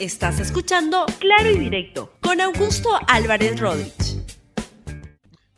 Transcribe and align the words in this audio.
Estás 0.00 0.38
escuchando 0.38 1.06
Claro 1.18 1.50
y 1.50 1.58
Directo 1.58 2.12
con 2.20 2.40
Augusto 2.40 2.88
Álvarez 3.08 3.58
Rodríguez. 3.58 4.22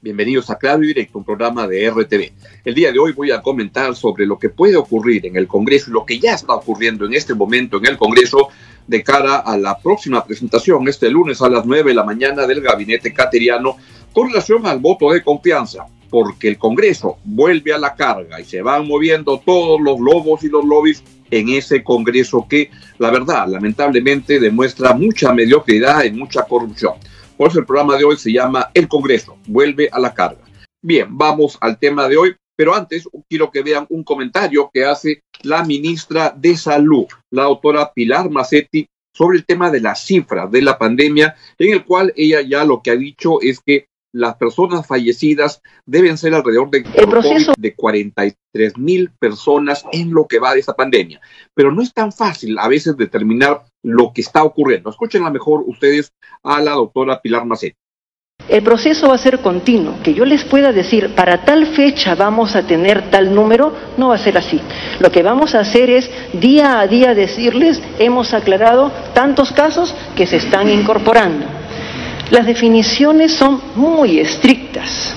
Bienvenidos 0.00 0.48
a 0.48 0.56
Claro 0.56 0.82
y 0.82 0.86
Directo, 0.86 1.18
un 1.18 1.26
programa 1.26 1.68
de 1.68 1.90
RTV. 1.90 2.32
El 2.64 2.74
día 2.74 2.90
de 2.90 2.98
hoy 2.98 3.12
voy 3.12 3.32
a 3.32 3.42
comentar 3.42 3.94
sobre 3.94 4.24
lo 4.24 4.38
que 4.38 4.48
puede 4.48 4.76
ocurrir 4.76 5.26
en 5.26 5.36
el 5.36 5.46
Congreso 5.46 5.90
y 5.90 5.92
lo 5.92 6.06
que 6.06 6.18
ya 6.18 6.32
está 6.32 6.54
ocurriendo 6.54 7.04
en 7.04 7.12
este 7.12 7.34
momento 7.34 7.76
en 7.76 7.84
el 7.84 7.98
Congreso 7.98 8.48
de 8.86 9.02
cara 9.02 9.40
a 9.40 9.58
la 9.58 9.78
próxima 9.78 10.24
presentación 10.24 10.88
este 10.88 11.10
lunes 11.10 11.42
a 11.42 11.50
las 11.50 11.66
9 11.66 11.90
de 11.90 11.94
la 11.94 12.04
mañana 12.04 12.46
del 12.46 12.62
gabinete 12.62 13.12
cateriano 13.12 13.76
con 14.14 14.28
relación 14.28 14.66
al 14.66 14.78
voto 14.78 15.12
de 15.12 15.22
confianza, 15.22 15.84
porque 16.10 16.48
el 16.48 16.58
Congreso 16.58 17.18
vuelve 17.24 17.72
a 17.72 17.78
la 17.78 17.94
carga 17.94 18.40
y 18.40 18.44
se 18.44 18.62
van 18.62 18.86
moviendo 18.86 19.38
todos 19.38 19.80
los 19.80 19.98
lobos 20.00 20.42
y 20.42 20.48
los 20.48 20.64
lobbies 20.64 21.02
en 21.30 21.48
ese 21.50 21.84
Congreso 21.84 22.46
que, 22.48 22.70
la 22.98 23.10
verdad, 23.10 23.46
lamentablemente 23.48 24.40
demuestra 24.40 24.92
mucha 24.92 25.32
mediocridad 25.32 26.04
y 26.04 26.10
mucha 26.10 26.42
corrupción. 26.42 26.94
Por 27.36 27.48
eso 27.48 27.60
el 27.60 27.66
programa 27.66 27.96
de 27.96 28.04
hoy 28.04 28.16
se 28.16 28.32
llama 28.32 28.70
El 28.74 28.88
Congreso, 28.88 29.38
vuelve 29.46 29.88
a 29.90 29.98
la 29.98 30.12
carga. 30.12 30.42
Bien, 30.82 31.06
vamos 31.10 31.56
al 31.60 31.78
tema 31.78 32.08
de 32.08 32.16
hoy, 32.16 32.36
pero 32.56 32.74
antes 32.74 33.08
quiero 33.28 33.50
que 33.50 33.62
vean 33.62 33.86
un 33.88 34.02
comentario 34.02 34.70
que 34.72 34.84
hace 34.84 35.22
la 35.42 35.64
ministra 35.64 36.34
de 36.36 36.56
Salud, 36.56 37.06
la 37.30 37.44
doctora 37.44 37.92
Pilar 37.92 38.28
Macetti, 38.28 38.86
sobre 39.12 39.38
el 39.38 39.46
tema 39.46 39.70
de 39.70 39.80
las 39.80 40.04
cifras 40.04 40.50
de 40.50 40.62
la 40.62 40.78
pandemia, 40.78 41.34
en 41.58 41.72
el 41.72 41.84
cual 41.84 42.12
ella 42.16 42.40
ya 42.42 42.64
lo 42.64 42.80
que 42.82 42.90
ha 42.90 42.96
dicho 42.96 43.40
es 43.40 43.60
que 43.60 43.86
las 44.12 44.36
personas 44.36 44.86
fallecidas 44.86 45.62
deben 45.86 46.18
ser 46.18 46.34
alrededor 46.34 46.70
de, 46.70 46.84
de 47.56 47.74
43 47.74 48.78
mil 48.78 49.10
personas 49.18 49.84
en 49.92 50.12
lo 50.12 50.26
que 50.26 50.38
va 50.38 50.54
de 50.54 50.60
esa 50.60 50.74
pandemia. 50.74 51.20
Pero 51.54 51.72
no 51.72 51.82
es 51.82 51.92
tan 51.92 52.12
fácil 52.12 52.58
a 52.58 52.68
veces 52.68 52.96
determinar 52.96 53.62
lo 53.82 54.12
que 54.12 54.20
está 54.20 54.42
ocurriendo. 54.42 54.90
Escúchenla 54.90 55.30
mejor 55.30 55.62
ustedes 55.66 56.12
a 56.42 56.60
la 56.60 56.72
doctora 56.72 57.20
Pilar 57.20 57.44
Macet. 57.44 57.74
El 58.48 58.62
proceso 58.62 59.08
va 59.08 59.14
a 59.14 59.18
ser 59.18 59.40
continuo. 59.40 59.96
Que 60.02 60.14
yo 60.14 60.24
les 60.24 60.44
pueda 60.44 60.72
decir, 60.72 61.14
para 61.14 61.44
tal 61.44 61.66
fecha 61.66 62.14
vamos 62.14 62.56
a 62.56 62.66
tener 62.66 63.10
tal 63.10 63.34
número, 63.34 63.74
no 63.96 64.08
va 64.08 64.14
a 64.14 64.18
ser 64.18 64.38
así. 64.38 64.60
Lo 64.98 65.12
que 65.12 65.22
vamos 65.22 65.54
a 65.54 65.60
hacer 65.60 65.90
es 65.90 66.10
día 66.32 66.80
a 66.80 66.86
día 66.86 67.14
decirles, 67.14 67.80
hemos 67.98 68.32
aclarado 68.34 68.90
tantos 69.14 69.52
casos 69.52 69.94
que 70.16 70.26
se 70.26 70.36
están 70.36 70.68
incorporando 70.68 71.59
las 72.30 72.46
definiciones 72.46 73.32
son 73.32 73.60
muy 73.74 74.18
estrictas. 74.18 75.12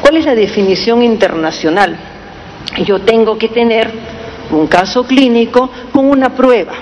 ¿Cuál 0.00 0.16
es 0.16 0.24
la 0.24 0.34
definición 0.34 1.02
internacional? 1.02 1.96
Yo 2.84 3.00
tengo 3.00 3.38
que 3.38 3.48
tener 3.48 3.90
un 4.50 4.66
caso 4.66 5.04
clínico 5.04 5.70
con 5.92 6.06
una 6.06 6.30
prueba 6.34 6.74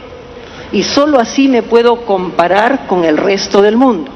y 0.73 0.83
solo 0.83 1.19
así 1.19 1.49
me 1.49 1.63
puedo 1.63 2.05
comparar 2.05 2.87
con 2.87 3.05
el 3.05 3.17
resto 3.17 3.61
del 3.61 3.77
mundo. 3.77 4.11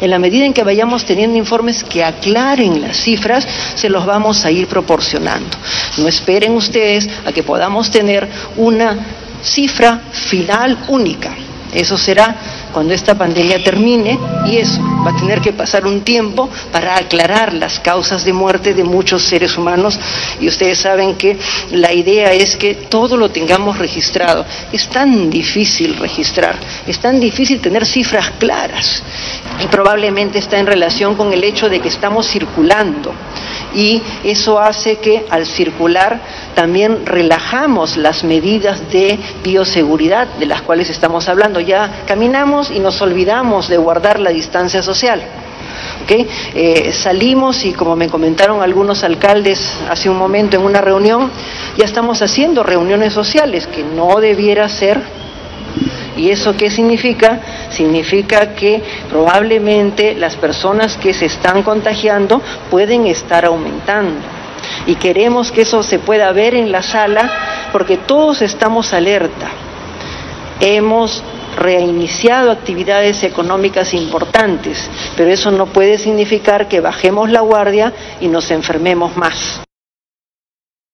En 0.00 0.10
la 0.10 0.18
medida 0.18 0.44
en 0.44 0.52
que 0.52 0.62
vayamos 0.62 1.04
teniendo 1.04 1.36
informes 1.36 1.82
que 1.82 2.04
aclaren 2.04 2.80
las 2.80 2.96
cifras, 2.96 3.46
se 3.74 3.88
los 3.88 4.06
vamos 4.06 4.44
a 4.44 4.50
ir 4.50 4.66
proporcionando. 4.66 5.56
No 5.96 6.06
esperen 6.06 6.52
ustedes 6.52 7.08
a 7.24 7.32
que 7.32 7.42
podamos 7.42 7.90
tener 7.90 8.28
una 8.56 8.96
cifra 9.42 10.00
final 10.12 10.78
única. 10.88 11.34
Eso 11.72 11.98
será 11.98 12.36
cuando 12.72 12.94
esta 12.94 13.16
pandemia 13.16 13.62
termine 13.62 14.18
y 14.46 14.56
eso 14.56 14.80
va 15.04 15.10
a 15.10 15.16
tener 15.16 15.40
que 15.40 15.52
pasar 15.52 15.86
un 15.86 16.02
tiempo 16.02 16.48
para 16.72 16.96
aclarar 16.96 17.52
las 17.54 17.78
causas 17.80 18.24
de 18.24 18.32
muerte 18.32 18.74
de 18.74 18.84
muchos 18.84 19.22
seres 19.22 19.56
humanos 19.56 19.98
y 20.40 20.48
ustedes 20.48 20.78
saben 20.78 21.16
que 21.16 21.38
la 21.70 21.92
idea 21.92 22.32
es 22.32 22.56
que 22.56 22.74
todo 22.74 23.16
lo 23.16 23.30
tengamos 23.30 23.78
registrado. 23.78 24.44
Es 24.72 24.88
tan 24.88 25.30
difícil 25.30 25.96
registrar, 25.96 26.56
es 26.86 26.98
tan 26.98 27.20
difícil 27.20 27.60
tener 27.60 27.86
cifras 27.86 28.32
claras 28.38 29.02
y 29.62 29.66
probablemente 29.66 30.38
está 30.38 30.58
en 30.58 30.66
relación 30.66 31.14
con 31.14 31.32
el 31.32 31.44
hecho 31.44 31.68
de 31.68 31.80
que 31.80 31.88
estamos 31.88 32.28
circulando 32.28 33.12
y 33.74 34.02
eso 34.24 34.58
hace 34.58 34.96
que 34.96 35.24
al 35.30 35.46
circular 35.46 36.20
también 36.54 37.04
relajamos 37.06 37.96
las 37.96 38.24
medidas 38.24 38.90
de 38.90 39.18
bioseguridad 39.42 40.28
de 40.38 40.46
las 40.46 40.62
cuales 40.62 40.90
estamos 40.90 41.28
hablando. 41.28 41.60
Ya 41.60 42.04
caminamos 42.06 42.70
y 42.70 42.80
nos 42.80 43.00
olvidamos 43.02 43.68
de 43.68 43.76
guardar 43.76 44.20
la 44.20 44.30
distancia 44.30 44.82
social. 44.82 45.22
Eh, 46.10 46.90
salimos 46.94 47.64
y 47.66 47.72
como 47.72 47.94
me 47.94 48.08
comentaron 48.08 48.62
algunos 48.62 49.04
alcaldes 49.04 49.60
hace 49.90 50.08
un 50.08 50.16
momento 50.16 50.56
en 50.56 50.62
una 50.62 50.80
reunión, 50.80 51.30
ya 51.76 51.84
estamos 51.84 52.22
haciendo 52.22 52.62
reuniones 52.62 53.12
sociales, 53.12 53.66
que 53.66 53.82
no 53.82 54.18
debiera 54.18 54.68
ser 54.70 55.02
¿Y 56.18 56.30
eso 56.30 56.56
qué 56.56 56.68
significa? 56.68 57.40
Significa 57.70 58.54
que 58.54 58.82
probablemente 59.08 60.14
las 60.14 60.34
personas 60.36 60.96
que 60.96 61.14
se 61.14 61.26
están 61.26 61.62
contagiando 61.62 62.42
pueden 62.70 63.06
estar 63.06 63.44
aumentando. 63.44 64.20
Y 64.86 64.96
queremos 64.96 65.52
que 65.52 65.62
eso 65.62 65.82
se 65.84 66.00
pueda 66.00 66.32
ver 66.32 66.54
en 66.54 66.72
la 66.72 66.82
sala 66.82 67.30
porque 67.70 67.96
todos 67.96 68.42
estamos 68.42 68.92
alerta. 68.92 69.48
Hemos 70.60 71.22
reiniciado 71.56 72.50
actividades 72.50 73.22
económicas 73.22 73.94
importantes, 73.94 74.90
pero 75.16 75.30
eso 75.30 75.52
no 75.52 75.66
puede 75.66 75.98
significar 75.98 76.66
que 76.66 76.80
bajemos 76.80 77.30
la 77.30 77.40
guardia 77.40 77.92
y 78.20 78.26
nos 78.26 78.50
enfermemos 78.50 79.16
más. 79.16 79.67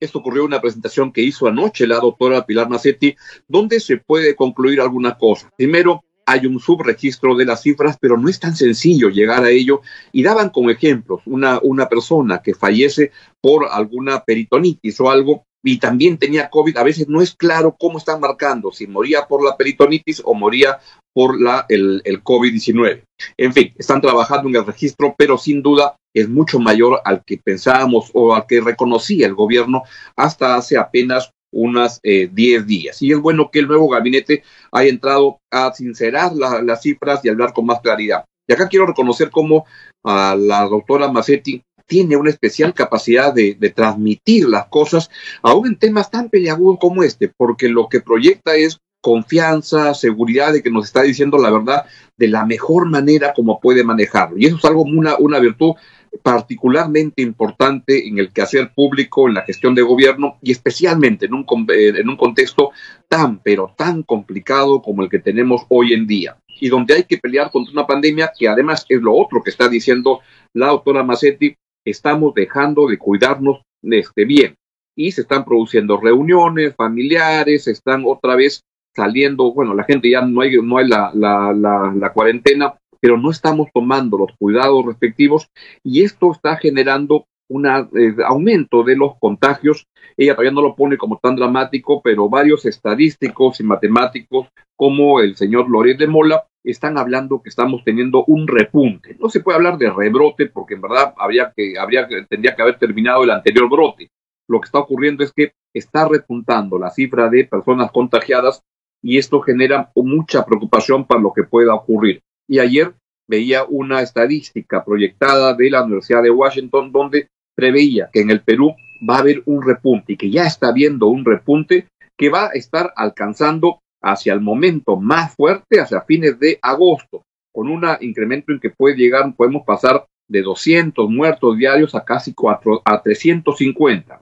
Esto 0.04 0.18
ocurrió 0.18 0.42
en 0.42 0.48
una 0.48 0.60
presentación 0.60 1.12
que 1.12 1.22
hizo 1.22 1.46
anoche 1.46 1.86
la 1.86 1.96
doctora 1.96 2.44
Pilar 2.44 2.68
Macetti, 2.68 3.16
donde 3.48 3.80
se 3.80 3.96
puede 3.96 4.36
concluir 4.36 4.80
alguna 4.80 5.16
cosa. 5.16 5.50
Primero, 5.56 6.04
hay 6.26 6.46
un 6.46 6.58
subregistro 6.58 7.34
de 7.36 7.44
las 7.44 7.62
cifras, 7.62 7.96
pero 8.00 8.16
no 8.16 8.28
es 8.28 8.40
tan 8.40 8.56
sencillo 8.56 9.08
llegar 9.08 9.44
a 9.44 9.50
ello. 9.50 9.82
Y 10.12 10.22
daban 10.22 10.50
como 10.50 10.70
ejemplos 10.70 11.22
una, 11.26 11.58
una 11.62 11.88
persona 11.88 12.40
que 12.42 12.54
fallece 12.54 13.12
por 13.40 13.66
alguna 13.70 14.24
peritonitis 14.24 15.00
o 15.00 15.10
algo 15.10 15.44
y 15.62 15.78
también 15.78 16.18
tenía 16.18 16.50
COVID. 16.50 16.76
A 16.76 16.82
veces 16.82 17.08
no 17.08 17.22
es 17.22 17.34
claro 17.34 17.74
cómo 17.78 17.98
están 17.98 18.20
marcando, 18.20 18.70
si 18.70 18.86
moría 18.86 19.26
por 19.26 19.42
la 19.42 19.56
peritonitis 19.56 20.22
o 20.24 20.34
moría 20.34 20.78
por 21.14 21.40
la, 21.40 21.64
el, 21.68 22.02
el 22.04 22.22
COVID-19. 22.22 23.02
En 23.38 23.52
fin, 23.52 23.72
están 23.78 24.00
trabajando 24.00 24.48
en 24.48 24.56
el 24.56 24.66
registro, 24.66 25.14
pero 25.16 25.38
sin 25.38 25.62
duda 25.62 25.96
es 26.12 26.28
mucho 26.28 26.58
mayor 26.58 27.00
al 27.04 27.24
que 27.24 27.38
pensábamos 27.38 28.10
o 28.12 28.34
al 28.34 28.46
que 28.46 28.60
reconocía 28.60 29.26
el 29.26 29.34
gobierno 29.34 29.82
hasta 30.16 30.56
hace 30.56 30.76
apenas 30.76 31.30
unas 31.52 32.00
10 32.02 32.32
eh, 32.32 32.64
días. 32.64 33.00
Y 33.00 33.12
es 33.12 33.18
bueno 33.18 33.50
que 33.50 33.60
el 33.60 33.68
nuevo 33.68 33.88
gabinete 33.88 34.42
haya 34.72 34.90
entrado 34.90 35.38
a 35.50 35.72
sincerar 35.72 36.32
las 36.34 36.82
cifras 36.82 37.24
y 37.24 37.28
hablar 37.28 37.52
con 37.52 37.66
más 37.66 37.80
claridad. 37.80 38.24
Y 38.46 38.52
acá 38.52 38.68
quiero 38.68 38.86
reconocer 38.86 39.30
cómo 39.30 39.64
a 40.04 40.36
la 40.36 40.64
doctora 40.64 41.10
Macetti 41.10 41.62
tiene 41.86 42.16
una 42.16 42.30
especial 42.30 42.74
capacidad 42.74 43.32
de, 43.32 43.54
de, 43.54 43.70
transmitir 43.70 44.48
las 44.48 44.66
cosas, 44.66 45.10
aún 45.42 45.66
en 45.66 45.78
temas 45.78 46.10
tan 46.10 46.30
peliagudos 46.30 46.78
como 46.80 47.02
este, 47.02 47.30
porque 47.36 47.68
lo 47.68 47.88
que 47.88 48.00
proyecta 48.00 48.56
es 48.56 48.78
confianza, 49.04 49.92
seguridad 49.92 50.54
de 50.54 50.62
que 50.62 50.70
nos 50.70 50.86
está 50.86 51.02
diciendo 51.02 51.36
la 51.36 51.50
verdad 51.50 51.84
de 52.16 52.26
la 52.26 52.46
mejor 52.46 52.88
manera 52.88 53.34
como 53.34 53.60
puede 53.60 53.84
manejarlo. 53.84 54.38
Y 54.38 54.46
eso 54.46 54.56
es 54.56 54.64
algo, 54.64 54.80
una, 54.80 55.18
una 55.18 55.38
virtud 55.40 55.74
particularmente 56.22 57.20
importante 57.20 58.08
en 58.08 58.18
el 58.18 58.32
quehacer 58.32 58.72
público, 58.74 59.28
en 59.28 59.34
la 59.34 59.42
gestión 59.42 59.74
de 59.74 59.82
gobierno 59.82 60.38
y 60.40 60.52
especialmente 60.52 61.26
en 61.26 61.34
un, 61.34 61.44
eh, 61.68 61.92
en 61.96 62.08
un 62.08 62.16
contexto 62.16 62.70
tan, 63.06 63.40
pero 63.40 63.74
tan 63.76 64.04
complicado 64.04 64.80
como 64.80 65.02
el 65.02 65.10
que 65.10 65.18
tenemos 65.18 65.66
hoy 65.68 65.92
en 65.92 66.06
día 66.06 66.38
y 66.58 66.70
donde 66.70 66.94
hay 66.94 67.02
que 67.02 67.18
pelear 67.18 67.50
contra 67.50 67.72
una 67.72 67.86
pandemia 67.86 68.32
que 68.38 68.48
además 68.48 68.86
es 68.88 69.02
lo 69.02 69.12
otro 69.14 69.42
que 69.42 69.50
está 69.50 69.68
diciendo 69.68 70.20
la 70.54 70.68
doctora 70.68 71.02
Macetti, 71.02 71.54
estamos 71.84 72.32
dejando 72.32 72.86
de 72.86 72.96
cuidarnos 72.96 73.60
este 73.82 74.24
bien 74.24 74.54
y 74.96 75.12
se 75.12 75.22
están 75.22 75.44
produciendo 75.44 76.00
reuniones 76.00 76.74
familiares, 76.74 77.68
están 77.68 78.04
otra 78.06 78.34
vez 78.36 78.62
saliendo, 78.94 79.52
bueno, 79.52 79.74
la 79.74 79.84
gente 79.84 80.10
ya 80.10 80.22
no 80.22 80.40
hay, 80.40 80.56
no 80.62 80.78
hay 80.78 80.88
la, 80.88 81.10
la, 81.14 81.52
la, 81.94 82.12
cuarentena, 82.12 82.74
pero 83.00 83.16
no 83.18 83.30
estamos 83.30 83.68
tomando 83.72 84.16
los 84.18 84.30
cuidados 84.38 84.86
respectivos 84.86 85.48
y 85.82 86.02
esto 86.02 86.32
está 86.32 86.56
generando 86.56 87.26
un 87.48 87.66
eh, 87.66 88.16
aumento 88.24 88.82
de 88.82 88.96
los 88.96 89.16
contagios. 89.18 89.86
Ella 90.16 90.32
todavía 90.32 90.52
no 90.52 90.62
lo 90.62 90.74
pone 90.74 90.96
como 90.96 91.18
tan 91.22 91.36
dramático, 91.36 92.00
pero 92.02 92.28
varios 92.28 92.64
estadísticos 92.64 93.60
y 93.60 93.64
matemáticos, 93.64 94.48
como 94.76 95.20
el 95.20 95.36
señor 95.36 95.68
Loret 95.68 95.98
de 95.98 96.06
Mola, 96.06 96.44
están 96.62 96.96
hablando 96.96 97.42
que 97.42 97.50
estamos 97.50 97.82
teniendo 97.84 98.24
un 98.24 98.48
repunte. 98.48 99.16
No 99.20 99.28
se 99.28 99.40
puede 99.40 99.56
hablar 99.56 99.76
de 99.76 99.90
rebrote 99.90 100.46
porque 100.46 100.74
en 100.74 100.80
verdad 100.80 101.12
habría 101.18 101.52
que, 101.54 101.78
habría, 101.78 102.08
tendría 102.28 102.56
que 102.56 102.62
haber 102.62 102.78
terminado 102.78 103.22
el 103.24 103.30
anterior 103.30 103.68
brote. 103.68 104.08
Lo 104.48 104.60
que 104.60 104.66
está 104.66 104.78
ocurriendo 104.78 105.24
es 105.24 105.32
que 105.32 105.52
está 105.74 106.08
repuntando 106.08 106.78
la 106.78 106.90
cifra 106.90 107.28
de 107.28 107.44
personas 107.44 107.90
contagiadas 107.92 108.62
y 109.04 109.18
esto 109.18 109.42
genera 109.42 109.92
mucha 109.94 110.46
preocupación 110.46 111.04
para 111.04 111.20
lo 111.20 111.34
que 111.34 111.44
pueda 111.44 111.74
ocurrir. 111.74 112.22
Y 112.48 112.58
ayer 112.58 112.94
veía 113.28 113.64
una 113.64 114.00
estadística 114.00 114.82
proyectada 114.82 115.52
de 115.52 115.70
la 115.70 115.84
Universidad 115.84 116.22
de 116.22 116.30
Washington 116.30 116.90
donde 116.90 117.28
preveía 117.54 118.08
que 118.10 118.22
en 118.22 118.30
el 118.30 118.40
Perú 118.40 118.74
va 119.08 119.16
a 119.16 119.18
haber 119.18 119.42
un 119.44 119.62
repunte 119.62 120.14
y 120.14 120.16
que 120.16 120.30
ya 120.30 120.46
está 120.46 120.68
habiendo 120.68 121.08
un 121.08 121.22
repunte 121.22 121.86
que 122.16 122.30
va 122.30 122.46
a 122.46 122.52
estar 122.52 122.94
alcanzando 122.96 123.80
hacia 124.02 124.32
el 124.32 124.40
momento 124.40 124.96
más 124.96 125.34
fuerte, 125.34 125.80
hacia 125.80 126.00
fines 126.00 126.38
de 126.40 126.58
agosto, 126.62 127.22
con 127.52 127.68
un 127.68 127.84
incremento 128.00 128.52
en 128.52 128.60
que 128.60 128.70
puede 128.70 128.96
llegar, 128.96 129.34
podemos 129.36 129.64
pasar 129.66 130.06
de 130.28 130.40
200 130.40 131.10
muertos 131.10 131.58
diarios 131.58 131.94
a 131.94 132.04
casi 132.04 132.32
4, 132.32 132.80
a 132.82 133.02
350. 133.02 134.20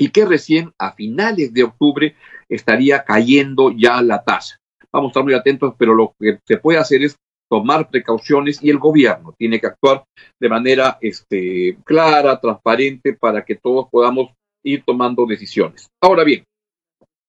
Y 0.00 0.08
que 0.08 0.24
recién 0.24 0.72
a 0.78 0.92
finales 0.92 1.52
de 1.52 1.64
octubre 1.64 2.16
estaría 2.48 3.04
cayendo 3.04 3.70
ya 3.70 4.00
la 4.00 4.24
tasa. 4.24 4.58
Vamos 4.90 5.08
a 5.08 5.10
estar 5.10 5.24
muy 5.24 5.34
atentos, 5.34 5.74
pero 5.76 5.94
lo 5.94 6.14
que 6.18 6.38
se 6.46 6.56
puede 6.56 6.78
hacer 6.78 7.02
es 7.02 7.16
tomar 7.50 7.90
precauciones 7.90 8.62
y 8.62 8.70
el 8.70 8.78
gobierno 8.78 9.34
tiene 9.36 9.60
que 9.60 9.66
actuar 9.66 10.04
de 10.40 10.48
manera 10.48 10.96
este, 11.02 11.76
clara, 11.84 12.40
transparente, 12.40 13.12
para 13.12 13.44
que 13.44 13.56
todos 13.56 13.88
podamos 13.90 14.30
ir 14.62 14.82
tomando 14.86 15.26
decisiones. 15.26 15.90
Ahora 16.00 16.24
bien, 16.24 16.44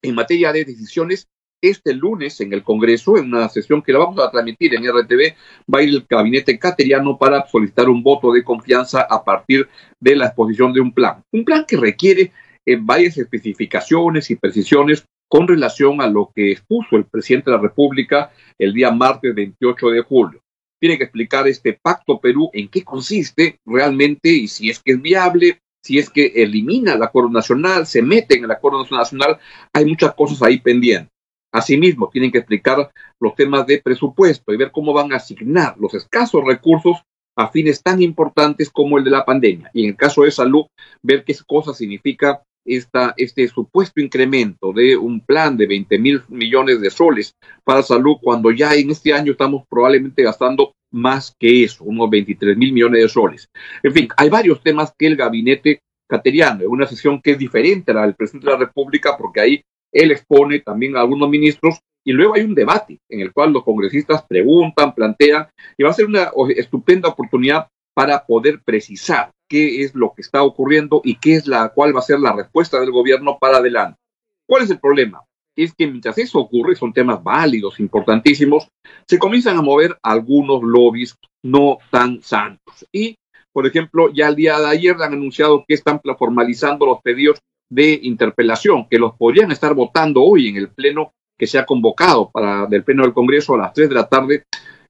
en 0.01 0.15
materia 0.15 0.53
de 0.53 0.63
decisiones, 0.63 1.27
este 1.61 1.93
lunes 1.93 2.39
en 2.39 2.53
el 2.53 2.63
Congreso, 2.63 3.17
en 3.17 3.25
una 3.25 3.49
sesión 3.49 3.81
que 3.81 3.91
la 3.91 3.99
vamos 3.99 4.19
a 4.19 4.31
transmitir 4.31 4.73
en 4.75 4.87
RTV, 4.87 5.35
va 5.73 5.79
a 5.79 5.83
ir 5.83 5.89
el 5.89 6.05
gabinete 6.09 6.57
cateriano 6.57 7.17
para 7.17 7.45
solicitar 7.47 7.89
un 7.89 8.01
voto 8.01 8.31
de 8.31 8.45
confianza 8.45 9.01
a 9.01 9.25
partir 9.25 9.67
de 9.99 10.15
la 10.15 10.27
exposición 10.27 10.71
de 10.71 10.79
un 10.79 10.93
plan. 10.93 11.21
Un 11.33 11.43
plan 11.43 11.65
que 11.67 11.75
requiere 11.75 12.31
eh, 12.65 12.77
varias 12.79 13.17
especificaciones 13.17 14.29
y 14.29 14.35
precisiones 14.35 15.05
con 15.27 15.47
relación 15.47 16.01
a 16.01 16.07
lo 16.07 16.31
que 16.35 16.51
expuso 16.51 16.97
el 16.97 17.05
presidente 17.05 17.49
de 17.49 17.57
la 17.57 17.63
República 17.63 18.31
el 18.59 18.73
día 18.73 18.91
martes 18.91 19.33
28 19.33 19.89
de 19.89 20.01
julio. 20.01 20.41
Tiene 20.79 20.97
que 20.97 21.05
explicar 21.05 21.47
este 21.47 21.79
pacto 21.81 22.19
Perú 22.19 22.49
en 22.53 22.67
qué 22.67 22.83
consiste 22.83 23.59
realmente 23.65 24.29
y 24.29 24.47
si 24.47 24.69
es 24.69 24.79
que 24.79 24.93
es 24.93 25.01
viable, 25.01 25.59
si 25.81 25.97
es 25.97 26.09
que 26.09 26.27
elimina 26.35 26.93
el 26.93 27.03
acuerdo 27.03 27.29
nacional, 27.29 27.87
se 27.87 28.01
mete 28.01 28.37
en 28.37 28.43
el 28.43 28.51
acuerdo 28.51 28.85
nacional, 28.91 29.39
hay 29.73 29.85
muchas 29.85 30.13
cosas 30.15 30.41
ahí 30.41 30.59
pendientes. 30.59 31.11
Asimismo, 31.53 32.09
tienen 32.11 32.31
que 32.31 32.37
explicar 32.37 32.91
los 33.19 33.35
temas 33.35 33.65
de 33.65 33.81
presupuesto 33.81 34.53
y 34.53 34.57
ver 34.57 34.71
cómo 34.71 34.93
van 34.93 35.11
a 35.11 35.17
asignar 35.17 35.75
los 35.77 35.93
escasos 35.93 36.43
recursos 36.45 36.97
a 37.37 37.49
fines 37.49 37.81
tan 37.81 38.01
importantes 38.01 38.69
como 38.69 38.97
el 38.97 39.03
de 39.03 39.11
la 39.11 39.25
pandemia. 39.25 39.69
Y 39.73 39.83
en 39.83 39.89
el 39.91 39.95
caso 39.97 40.23
de 40.23 40.31
salud, 40.31 40.65
ver 41.01 41.23
qué 41.23 41.35
cosa 41.45 41.73
significa 41.73 42.41
esta, 42.65 43.13
este 43.17 43.47
supuesto 43.47 44.01
incremento 44.01 44.71
de 44.73 44.95
un 44.95 45.19
plan 45.21 45.57
de 45.57 45.67
20 45.67 45.99
mil 45.99 46.21
millones 46.29 46.81
de 46.81 46.89
soles 46.89 47.35
para 47.63 47.83
salud, 47.83 48.17
cuando 48.21 48.51
ya 48.51 48.73
en 48.75 48.91
este 48.91 49.13
año 49.13 49.33
estamos 49.33 49.63
probablemente 49.69 50.23
gastando 50.23 50.73
más 50.91 51.35
que 51.39 51.63
eso, 51.63 51.83
unos 51.83 52.09
23 52.09 52.57
mil 52.57 52.73
millones 52.73 53.01
de 53.01 53.09
soles. 53.09 53.49
En 53.81 53.93
fin, 53.93 54.07
hay 54.17 54.29
varios 54.29 54.61
temas 54.61 54.93
que 54.97 55.07
el 55.07 55.15
gabinete 55.15 55.81
cateriano, 56.07 56.63
en 56.63 56.69
una 56.69 56.87
sesión 56.87 57.21
que 57.21 57.31
es 57.31 57.37
diferente 57.37 57.91
a 57.91 57.95
la 57.95 58.01
del 58.01 58.15
presidente 58.15 58.47
de 58.47 58.53
la 58.53 58.59
República, 58.59 59.17
porque 59.17 59.39
ahí 59.39 59.61
él 59.93 60.11
expone 60.11 60.59
también 60.59 60.95
a 60.95 61.01
algunos 61.01 61.29
ministros 61.29 61.79
y 62.03 62.11
luego 62.11 62.35
hay 62.35 62.41
un 62.41 62.55
debate 62.55 62.99
en 63.09 63.21
el 63.21 63.31
cual 63.31 63.53
los 63.53 63.63
congresistas 63.63 64.23
preguntan, 64.27 64.93
plantean 64.93 65.47
y 65.77 65.83
va 65.83 65.91
a 65.91 65.93
ser 65.93 66.05
una 66.05 66.31
estupenda 66.55 67.09
oportunidad 67.09 67.67
para 67.93 68.25
poder 68.25 68.61
precisar 68.63 69.31
qué 69.51 69.83
es 69.83 69.93
lo 69.93 70.13
que 70.15 70.21
está 70.21 70.43
ocurriendo 70.43 71.01
y 71.03 71.15
qué 71.15 71.35
es 71.35 71.45
la 71.45 71.67
cuál 71.75 71.93
va 71.93 71.99
a 71.99 72.03
ser 72.03 72.21
la 72.21 72.31
respuesta 72.31 72.79
del 72.79 72.89
gobierno 72.89 73.37
para 73.37 73.57
adelante. 73.57 73.99
¿Cuál 74.47 74.63
es 74.63 74.69
el 74.69 74.79
problema? 74.79 75.25
Es 75.57 75.73
que 75.73 75.87
mientras 75.87 76.17
eso 76.17 76.39
ocurre, 76.39 76.73
son 76.75 76.93
temas 76.93 77.21
válidos, 77.21 77.81
importantísimos, 77.81 78.69
se 79.05 79.19
comienzan 79.19 79.57
a 79.57 79.61
mover 79.61 79.97
algunos 80.01 80.63
lobbies 80.63 81.17
no 81.43 81.79
tan 81.91 82.21
santos. 82.21 82.87
Y, 82.93 83.17
por 83.51 83.67
ejemplo, 83.67 84.09
ya 84.13 84.29
el 84.29 84.37
día 84.37 84.57
de 84.57 84.67
ayer 84.67 84.95
han 85.01 85.11
anunciado 85.11 85.65
que 85.67 85.73
están 85.73 85.99
formalizando 86.17 86.85
los 86.85 87.01
pedidos 87.01 87.39
de 87.69 87.99
interpelación, 88.03 88.87
que 88.89 88.99
los 88.99 89.17
podrían 89.17 89.51
estar 89.51 89.73
votando 89.73 90.23
hoy 90.23 90.47
en 90.47 90.55
el 90.55 90.69
pleno 90.69 91.11
que 91.37 91.47
se 91.47 91.59
ha 91.59 91.65
convocado 91.65 92.31
para 92.31 92.67
del 92.67 92.85
pleno 92.85 93.03
del 93.03 93.13
Congreso 93.13 93.55
a 93.55 93.57
las 93.57 93.73
3 93.73 93.89
de 93.89 93.95
la 93.95 94.07
tarde 94.07 94.43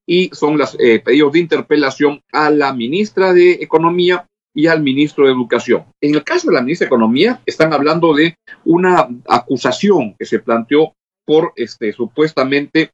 y 0.06 0.30
son 0.34 0.58
los 0.58 0.76
eh, 0.80 1.00
pedidos 1.00 1.34
de 1.34 1.40
interpelación 1.40 2.22
a 2.32 2.52
la 2.52 2.74
ministra 2.74 3.34
de 3.34 3.54
Economía 3.54 4.28
y 4.54 4.68
al 4.68 4.82
ministro 4.82 5.26
de 5.26 5.32
Educación. 5.32 5.86
En 6.02 6.16
el 6.16 6.24
caso 6.24 6.48
de 6.48 6.56
la 6.56 6.62
ministra 6.62 6.86
de 6.86 6.90
Economía, 6.90 7.42
están 7.46 7.74
hablando 7.74 8.14
de 8.14 8.38
una 8.66 9.08
acusación 9.28 10.16
que 10.18 10.26
se 10.26 10.40
planteó 10.40 10.94
por 11.26 11.54
este 11.56 11.94
supuestamente 11.94 12.92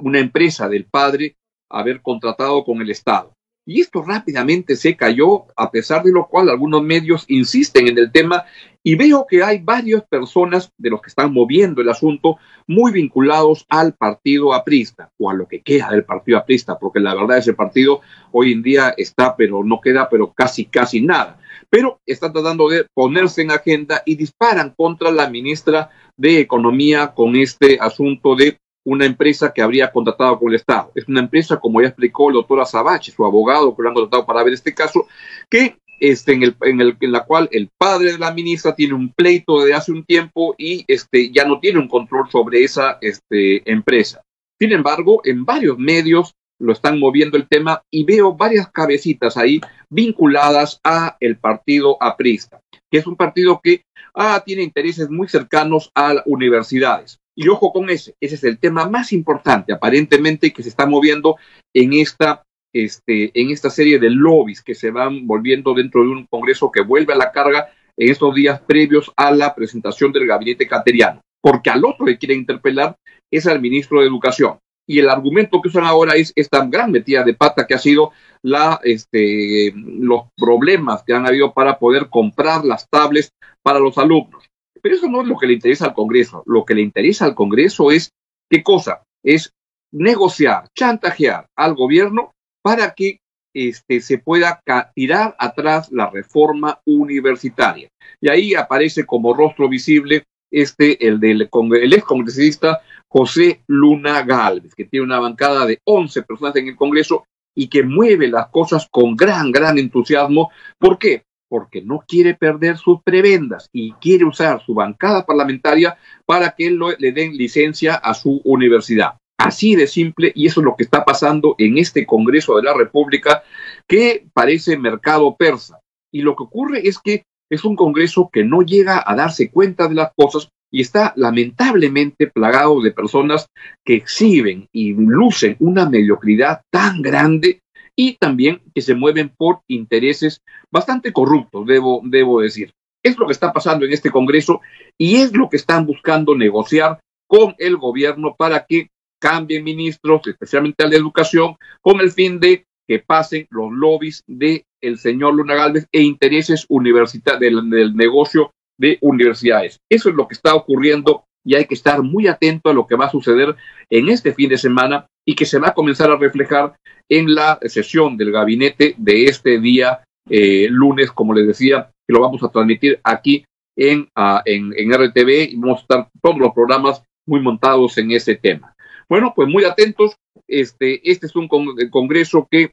una 0.00 0.18
empresa 0.18 0.68
del 0.68 0.84
padre 0.84 1.36
haber 1.70 2.00
contratado 2.00 2.64
con 2.64 2.80
el 2.80 2.90
Estado. 2.90 3.33
Y 3.66 3.80
esto 3.80 4.02
rápidamente 4.02 4.76
se 4.76 4.96
cayó, 4.96 5.46
a 5.56 5.70
pesar 5.70 6.02
de 6.02 6.12
lo 6.12 6.28
cual 6.28 6.50
algunos 6.50 6.82
medios 6.82 7.24
insisten 7.28 7.88
en 7.88 7.96
el 7.96 8.12
tema 8.12 8.44
y 8.82 8.94
veo 8.96 9.26
que 9.26 9.42
hay 9.42 9.60
varias 9.60 10.04
personas 10.04 10.70
de 10.76 10.90
los 10.90 11.00
que 11.00 11.08
están 11.08 11.32
moviendo 11.32 11.80
el 11.80 11.88
asunto 11.88 12.36
muy 12.66 12.92
vinculados 12.92 13.64
al 13.70 13.94
partido 13.94 14.52
aprista 14.52 15.10
o 15.18 15.30
a 15.30 15.34
lo 15.34 15.48
que 15.48 15.62
queda 15.62 15.90
del 15.90 16.04
partido 16.04 16.36
aprista, 16.36 16.78
porque 16.78 17.00
la 17.00 17.14
verdad 17.14 17.38
ese 17.38 17.54
partido 17.54 18.02
hoy 18.32 18.52
en 18.52 18.62
día 18.62 18.94
está, 18.98 19.34
pero 19.34 19.64
no 19.64 19.80
queda, 19.80 20.10
pero 20.10 20.34
casi, 20.34 20.66
casi 20.66 21.00
nada. 21.00 21.38
Pero 21.70 22.00
están 22.04 22.34
tratando 22.34 22.68
de 22.68 22.86
ponerse 22.92 23.40
en 23.40 23.52
agenda 23.52 24.02
y 24.04 24.16
disparan 24.16 24.74
contra 24.76 25.10
la 25.10 25.30
ministra 25.30 25.88
de 26.18 26.40
Economía 26.40 27.14
con 27.14 27.36
este 27.36 27.78
asunto 27.80 28.36
de 28.36 28.58
una 28.84 29.06
empresa 29.06 29.52
que 29.52 29.62
habría 29.62 29.90
contratado 29.90 30.38
con 30.38 30.50
el 30.50 30.56
Estado. 30.56 30.92
Es 30.94 31.08
una 31.08 31.20
empresa, 31.20 31.58
como 31.58 31.80
ya 31.80 31.88
explicó 31.88 32.28
el 32.28 32.34
doctor 32.34 32.60
Azabache, 32.60 33.12
su 33.12 33.24
abogado, 33.24 33.74
que 33.74 33.82
lo 33.82 33.88
han 33.88 33.94
contratado 33.94 34.26
para 34.26 34.44
ver 34.44 34.52
este 34.52 34.74
caso, 34.74 35.06
que 35.48 35.76
este, 36.00 36.32
en, 36.32 36.42
el, 36.42 36.56
en, 36.62 36.80
el, 36.80 36.96
en 37.00 37.12
la 37.12 37.24
cual 37.24 37.48
el 37.52 37.70
padre 37.78 38.12
de 38.12 38.18
la 38.18 38.32
ministra 38.34 38.74
tiene 38.74 38.94
un 38.94 39.12
pleito 39.12 39.64
de 39.64 39.74
hace 39.74 39.92
un 39.92 40.04
tiempo 40.04 40.54
y 40.58 40.84
este, 40.86 41.30
ya 41.30 41.44
no 41.44 41.60
tiene 41.60 41.78
un 41.78 41.88
control 41.88 42.28
sobre 42.30 42.62
esa 42.62 42.98
este, 43.00 43.68
empresa. 43.70 44.22
Sin 44.60 44.72
embargo, 44.72 45.20
en 45.24 45.44
varios 45.44 45.78
medios 45.78 46.34
lo 46.60 46.72
están 46.72 46.98
moviendo 46.98 47.36
el 47.36 47.48
tema 47.48 47.82
y 47.90 48.04
veo 48.04 48.34
varias 48.34 48.68
cabecitas 48.70 49.36
ahí 49.36 49.60
vinculadas 49.90 50.80
a 50.84 51.16
el 51.20 51.36
partido 51.36 51.96
aprista, 52.00 52.60
que 52.90 52.98
es 52.98 53.06
un 53.06 53.16
partido 53.16 53.60
que 53.62 53.82
ah, 54.14 54.42
tiene 54.44 54.62
intereses 54.62 55.10
muy 55.10 55.28
cercanos 55.28 55.90
a 55.94 56.22
universidades. 56.26 57.18
Y 57.36 57.48
ojo 57.48 57.72
con 57.72 57.90
ese, 57.90 58.14
ese 58.20 58.36
es 58.36 58.44
el 58.44 58.58
tema 58.58 58.88
más 58.88 59.12
importante 59.12 59.72
aparentemente 59.72 60.52
que 60.52 60.62
se 60.62 60.68
está 60.68 60.86
moviendo 60.86 61.36
en 61.74 61.92
esta, 61.94 62.44
este, 62.72 63.30
en 63.38 63.50
esta 63.50 63.70
serie 63.70 63.98
de 63.98 64.10
lobbies 64.10 64.62
que 64.62 64.74
se 64.74 64.90
van 64.90 65.26
volviendo 65.26 65.74
dentro 65.74 66.02
de 66.02 66.10
un 66.10 66.26
Congreso 66.26 66.70
que 66.70 66.82
vuelve 66.82 67.12
a 67.12 67.16
la 67.16 67.32
carga 67.32 67.68
en 67.96 68.10
estos 68.10 68.34
días 68.34 68.60
previos 68.60 69.10
a 69.16 69.30
la 69.30 69.54
presentación 69.54 70.12
del 70.12 70.26
gabinete 70.26 70.66
cateriano. 70.66 71.20
Porque 71.42 71.70
al 71.70 71.84
otro 71.84 72.06
que 72.06 72.18
quiere 72.18 72.34
interpelar 72.34 72.96
es 73.30 73.46
al 73.46 73.60
ministro 73.60 74.00
de 74.00 74.06
Educación. 74.06 74.58
Y 74.86 74.98
el 74.98 75.08
argumento 75.08 75.60
que 75.62 75.68
usan 75.68 75.84
ahora 75.84 76.14
es 76.14 76.32
esta 76.36 76.64
gran 76.66 76.90
metida 76.90 77.22
de 77.22 77.34
pata 77.34 77.66
que 77.66 77.74
ha 77.74 77.78
sido 77.78 78.12
la, 78.42 78.80
este, 78.84 79.72
los 79.74 80.24
problemas 80.36 81.02
que 81.02 81.14
han 81.14 81.26
habido 81.26 81.52
para 81.54 81.78
poder 81.78 82.08
comprar 82.10 82.64
las 82.64 82.86
tablets 82.90 83.30
para 83.62 83.78
los 83.78 83.96
alumnos. 83.96 84.44
Pero 84.84 84.96
eso 84.96 85.08
no 85.08 85.22
es 85.22 85.28
lo 85.28 85.38
que 85.38 85.46
le 85.46 85.54
interesa 85.54 85.86
al 85.86 85.94
Congreso. 85.94 86.42
Lo 86.44 86.66
que 86.66 86.74
le 86.74 86.82
interesa 86.82 87.24
al 87.24 87.34
Congreso 87.34 87.90
es, 87.90 88.12
¿qué 88.50 88.62
cosa? 88.62 89.02
Es 89.24 89.50
negociar, 89.90 90.68
chantajear 90.76 91.46
al 91.56 91.74
gobierno 91.74 92.32
para 92.62 92.92
que 92.92 93.20
este, 93.54 94.02
se 94.02 94.18
pueda 94.18 94.60
tirar 94.94 95.34
atrás 95.38 95.90
la 95.90 96.10
reforma 96.10 96.82
universitaria. 96.84 97.88
Y 98.20 98.28
ahí 98.28 98.54
aparece 98.54 99.06
como 99.06 99.32
rostro 99.32 99.70
visible 99.70 100.24
este, 100.50 101.06
el 101.06 101.18
del 101.18 101.48
el 101.50 101.92
ex 101.94 102.04
congresista 102.04 102.82
José 103.08 103.62
Luna 103.66 104.20
Galvez, 104.20 104.74
que 104.74 104.84
tiene 104.84 105.06
una 105.06 105.18
bancada 105.18 105.64
de 105.64 105.78
11 105.84 106.24
personas 106.24 106.56
en 106.56 106.68
el 106.68 106.76
Congreso 106.76 107.24
y 107.54 107.68
que 107.68 107.84
mueve 107.84 108.28
las 108.28 108.48
cosas 108.48 108.86
con 108.90 109.16
gran, 109.16 109.50
gran 109.50 109.78
entusiasmo. 109.78 110.50
¿Por 110.78 110.98
qué? 110.98 111.22
Porque 111.54 111.82
no 111.82 112.02
quiere 112.04 112.34
perder 112.34 112.78
sus 112.78 113.00
prebendas 113.04 113.68
y 113.72 113.92
quiere 113.92 114.24
usar 114.24 114.60
su 114.66 114.74
bancada 114.74 115.24
parlamentaria 115.24 115.96
para 116.26 116.50
que 116.50 116.68
le 116.98 117.12
den 117.12 117.36
licencia 117.36 117.94
a 117.94 118.12
su 118.12 118.40
universidad. 118.42 119.18
Así 119.38 119.76
de 119.76 119.86
simple, 119.86 120.32
y 120.34 120.48
eso 120.48 120.60
es 120.60 120.64
lo 120.64 120.74
que 120.74 120.82
está 120.82 121.04
pasando 121.04 121.54
en 121.58 121.78
este 121.78 122.06
Congreso 122.06 122.56
de 122.56 122.64
la 122.64 122.74
República, 122.74 123.44
que 123.86 124.26
parece 124.34 124.76
mercado 124.76 125.36
persa. 125.36 125.78
Y 126.12 126.22
lo 126.22 126.34
que 126.34 126.42
ocurre 126.42 126.88
es 126.88 126.98
que 126.98 127.22
es 127.48 127.64
un 127.64 127.76
Congreso 127.76 128.30
que 128.32 128.42
no 128.42 128.62
llega 128.62 129.04
a 129.06 129.14
darse 129.14 129.52
cuenta 129.52 129.86
de 129.86 129.94
las 129.94 130.10
cosas 130.16 130.48
y 130.72 130.80
está 130.80 131.12
lamentablemente 131.14 132.26
plagado 132.26 132.82
de 132.82 132.90
personas 132.90 133.46
que 133.84 133.94
exhiben 133.94 134.66
y 134.72 134.92
lucen 134.92 135.54
una 135.60 135.88
mediocridad 135.88 136.62
tan 136.72 137.00
grande 137.00 137.60
y 137.96 138.14
también 138.14 138.60
que 138.74 138.82
se 138.82 138.94
mueven 138.94 139.28
por 139.28 139.60
intereses 139.68 140.40
bastante 140.70 141.12
corruptos, 141.12 141.66
debo, 141.66 142.00
debo 142.04 142.40
decir. 142.40 142.72
Es 143.02 143.18
lo 143.18 143.26
que 143.26 143.32
está 143.32 143.52
pasando 143.52 143.84
en 143.84 143.92
este 143.92 144.10
Congreso 144.10 144.60
y 144.98 145.16
es 145.16 145.32
lo 145.36 145.48
que 145.48 145.56
están 145.56 145.86
buscando 145.86 146.34
negociar 146.34 147.00
con 147.26 147.54
el 147.58 147.76
gobierno 147.76 148.34
para 148.36 148.64
que 148.66 148.88
cambien 149.20 149.64
ministros, 149.64 150.26
especialmente 150.26 150.84
al 150.84 150.90
de 150.90 150.96
educación, 150.96 151.56
con 151.80 152.00
el 152.00 152.10
fin 152.10 152.40
de 152.40 152.66
que 152.86 152.98
pasen 152.98 153.46
los 153.50 153.72
lobbies 153.72 154.22
del 154.26 154.64
el 154.80 154.98
señor 154.98 155.34
Luna 155.34 155.54
Galvez 155.54 155.86
e 155.92 156.02
intereses 156.02 156.66
del, 156.68 157.70
del 157.70 157.96
negocio 157.96 158.50
de 158.78 158.98
universidades. 159.00 159.80
Eso 159.90 160.10
es 160.10 160.14
lo 160.14 160.28
que 160.28 160.34
está 160.34 160.54
ocurriendo 160.54 161.24
y 161.44 161.54
hay 161.54 161.66
que 161.66 161.74
estar 161.74 162.02
muy 162.02 162.26
atento 162.26 162.70
a 162.70 162.74
lo 162.74 162.86
que 162.86 162.96
va 162.96 163.06
a 163.06 163.10
suceder 163.10 163.54
en 163.90 164.08
este 164.08 164.32
fin 164.32 164.48
de 164.48 164.58
semana 164.58 165.06
y 165.26 165.34
que 165.34 165.44
se 165.44 165.58
va 165.58 165.68
a 165.68 165.74
comenzar 165.74 166.10
a 166.10 166.16
reflejar 166.16 166.74
en 167.08 167.34
la 167.34 167.58
sesión 167.62 168.16
del 168.16 168.32
gabinete 168.32 168.94
de 168.96 169.24
este 169.24 169.60
día 169.60 170.02
eh, 170.28 170.68
lunes, 170.70 171.12
como 171.12 171.34
les 171.34 171.46
decía, 171.46 171.90
que 172.06 172.14
lo 172.14 172.20
vamos 172.20 172.42
a 172.42 172.48
transmitir 172.48 172.98
aquí 173.04 173.44
en, 173.76 174.08
uh, 174.16 174.40
en, 174.44 174.92
RTV 174.92 175.50
y 175.50 175.56
vamos 175.56 175.78
a 175.78 175.82
estar 175.82 176.08
todos 176.22 176.38
los 176.38 176.52
programas 176.52 177.02
muy 177.26 177.40
montados 177.40 177.98
en 177.98 178.10
ese 178.12 178.36
tema. 178.36 178.74
Bueno, 179.08 179.32
pues 179.34 179.48
muy 179.48 179.64
atentos. 179.64 180.16
Este, 180.48 181.10
este 181.10 181.26
es 181.26 181.36
un 181.36 181.48
con 181.48 181.66
congreso 181.90 182.46
que 182.50 182.72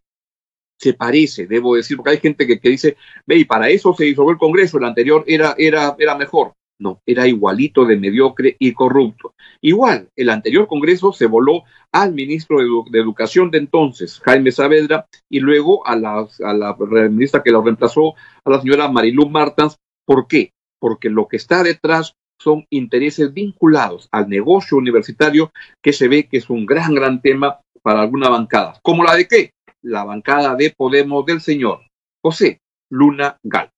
se 0.81 0.93
parece, 0.93 1.45
debo 1.45 1.75
decir, 1.75 1.95
porque 1.95 2.11
hay 2.11 2.17
gente 2.17 2.47
que, 2.47 2.59
que 2.59 2.69
dice, 2.69 2.97
ve, 3.27 3.37
y 3.37 3.45
para 3.45 3.69
eso 3.69 3.93
se 3.93 4.07
hizo 4.07 4.27
el 4.31 4.37
Congreso, 4.37 4.79
el 4.79 4.85
anterior 4.85 5.23
era, 5.27 5.53
era, 5.57 5.95
era 5.99 6.15
mejor. 6.15 6.53
No, 6.81 6.99
era 7.05 7.27
igualito 7.27 7.85
de 7.85 7.95
mediocre 7.95 8.55
y 8.57 8.73
corrupto. 8.73 9.35
Igual, 9.61 10.09
el 10.15 10.31
anterior 10.31 10.65
Congreso 10.65 11.13
se 11.13 11.27
voló 11.27 11.63
al 11.91 12.11
ministro 12.11 12.57
de, 12.57 12.63
Edu 12.63 12.85
de 12.89 12.99
Educación 12.99 13.51
de 13.51 13.59
entonces, 13.59 14.19
Jaime 14.25 14.51
Saavedra, 14.51 15.05
y 15.29 15.41
luego 15.41 15.85
a 15.85 15.95
la, 15.95 16.27
a 16.43 16.53
la 16.53 16.75
ministra 17.07 17.43
que 17.43 17.51
lo 17.51 17.61
reemplazó, 17.61 18.15
a 18.43 18.49
la 18.49 18.61
señora 18.61 18.89
Marilu 18.89 19.29
Martans. 19.29 19.77
¿Por 20.07 20.27
qué? 20.27 20.53
Porque 20.79 21.11
lo 21.11 21.27
que 21.27 21.37
está 21.37 21.61
detrás 21.61 22.15
son 22.41 22.65
intereses 22.71 23.31
vinculados 23.31 24.09
al 24.11 24.27
negocio 24.27 24.75
universitario 24.75 25.51
que 25.83 25.93
se 25.93 26.07
ve 26.07 26.27
que 26.27 26.37
es 26.37 26.49
un 26.49 26.65
gran, 26.65 26.95
gran 26.95 27.21
tema 27.21 27.59
para 27.83 28.01
alguna 28.01 28.29
bancada. 28.29 28.79
¿Como 28.81 29.03
la 29.03 29.15
de 29.15 29.27
qué? 29.27 29.51
La 29.83 30.03
bancada 30.03 30.55
de 30.55 30.73
Podemos 30.75 31.27
del 31.27 31.41
señor 31.41 31.81
José 32.23 32.59
Luna 32.89 33.37
Gal. 33.43 33.69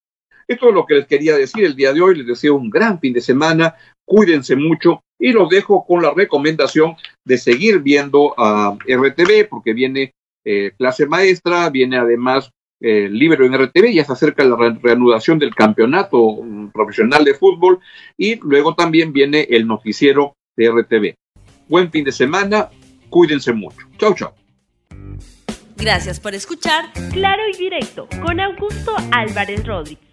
Esto 0.47 0.69
es 0.69 0.75
lo 0.75 0.85
que 0.85 0.95
les 0.95 1.07
quería 1.07 1.35
decir 1.35 1.63
el 1.65 1.75
día 1.75 1.93
de 1.93 2.01
hoy. 2.01 2.15
Les 2.15 2.27
deseo 2.27 2.55
un 2.55 2.69
gran 2.69 2.99
fin 2.99 3.13
de 3.13 3.21
semana. 3.21 3.75
Cuídense 4.05 4.55
mucho 4.55 5.03
y 5.19 5.31
los 5.31 5.49
dejo 5.49 5.85
con 5.85 6.01
la 6.01 6.13
recomendación 6.13 6.95
de 7.23 7.37
seguir 7.37 7.79
viendo 7.79 8.33
a 8.37 8.77
RTV 8.85 9.47
porque 9.49 9.73
viene 9.73 10.13
eh, 10.45 10.71
clase 10.77 11.05
maestra, 11.05 11.69
viene 11.69 11.97
además 11.97 12.49
eh, 12.81 13.07
libro 13.09 13.45
en 13.45 13.53
RTV, 13.53 13.93
ya 13.93 14.03
se 14.03 14.11
acerca 14.11 14.43
la 14.43 14.57
re 14.57 14.77
reanudación 14.81 15.39
del 15.39 15.55
campeonato 15.55 16.39
profesional 16.73 17.23
de 17.23 17.33
fútbol 17.33 17.79
y 18.17 18.35
luego 18.41 18.75
también 18.75 19.13
viene 19.13 19.47
el 19.49 19.65
noticiero 19.65 20.35
de 20.57 20.69
RTV. 20.69 21.15
Buen 21.69 21.89
fin 21.89 22.03
de 22.03 22.11
semana, 22.11 22.67
cuídense 23.09 23.53
mucho. 23.53 23.87
Chau, 23.97 24.13
chau. 24.13 24.33
Gracias 25.77 26.19
por 26.19 26.35
escuchar 26.35 26.91
Claro 27.13 27.43
y 27.53 27.57
Directo 27.57 28.09
con 28.21 28.41
Augusto 28.41 28.93
Álvarez 29.11 29.65
Rodríguez. 29.65 30.12